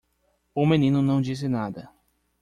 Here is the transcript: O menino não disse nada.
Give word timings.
O 0.55 0.65
menino 0.65 1.03
não 1.03 1.21
disse 1.21 1.47
nada. 1.47 1.87